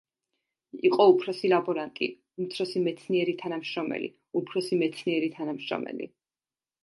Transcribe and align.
იყო 0.89 1.03
უფროსი 1.09 1.49
ლაბორანტი, 1.51 2.07
უმცროსი 2.43 2.81
მეცნიერი 2.87 3.35
თანამშრომელი, 3.43 4.09
უფროსი 4.41 4.79
მეცნიერი 4.85 5.31
თანამშრომელი. 5.39 6.09